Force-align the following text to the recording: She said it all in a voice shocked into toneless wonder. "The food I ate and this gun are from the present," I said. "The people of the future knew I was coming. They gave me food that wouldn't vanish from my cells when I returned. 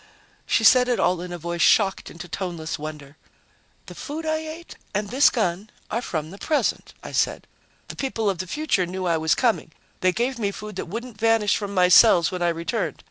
She 0.47 0.63
said 0.63 0.87
it 0.87 0.99
all 0.99 1.21
in 1.21 1.31
a 1.31 1.37
voice 1.37 1.61
shocked 1.61 2.09
into 2.09 2.27
toneless 2.27 2.79
wonder. 2.79 3.17
"The 3.85 3.93
food 3.93 4.25
I 4.25 4.37
ate 4.37 4.75
and 4.95 5.09
this 5.11 5.29
gun 5.29 5.69
are 5.91 6.01
from 6.01 6.31
the 6.31 6.39
present," 6.39 6.95
I 7.03 7.11
said. 7.11 7.45
"The 7.87 7.95
people 7.95 8.27
of 8.27 8.39
the 8.39 8.47
future 8.47 8.87
knew 8.87 9.05
I 9.05 9.17
was 9.17 9.35
coming. 9.35 9.73
They 9.99 10.11
gave 10.11 10.39
me 10.39 10.49
food 10.49 10.75
that 10.77 10.87
wouldn't 10.87 11.19
vanish 11.19 11.55
from 11.55 11.75
my 11.75 11.87
cells 11.87 12.31
when 12.31 12.41
I 12.41 12.49
returned. 12.49 12.97